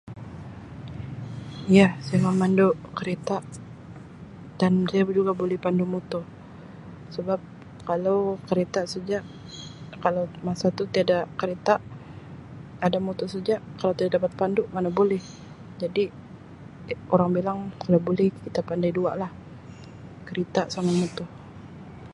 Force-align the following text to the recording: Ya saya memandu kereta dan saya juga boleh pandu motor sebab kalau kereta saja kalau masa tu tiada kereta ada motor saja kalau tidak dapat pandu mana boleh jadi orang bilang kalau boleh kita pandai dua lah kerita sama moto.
Ya 1.77 1.87
saya 2.05 2.19
memandu 2.27 2.67
kereta 2.97 3.37
dan 4.59 4.73
saya 4.89 5.03
juga 5.17 5.31
boleh 5.41 5.57
pandu 5.65 5.85
motor 5.93 6.23
sebab 7.15 7.39
kalau 7.89 8.19
kereta 8.49 8.81
saja 8.93 9.17
kalau 10.03 10.23
masa 10.47 10.67
tu 10.77 10.83
tiada 10.93 11.17
kereta 11.39 11.73
ada 12.85 12.97
motor 13.07 13.27
saja 13.33 13.55
kalau 13.79 13.93
tidak 13.95 14.13
dapat 14.17 14.31
pandu 14.41 14.61
mana 14.75 14.89
boleh 14.99 15.21
jadi 15.81 16.03
orang 17.13 17.29
bilang 17.37 17.59
kalau 17.81 17.99
boleh 18.09 18.27
kita 18.45 18.59
pandai 18.69 18.89
dua 18.97 19.11
lah 19.21 19.29
kerita 20.27 20.61
sama 20.75 20.89
moto. 21.01 21.25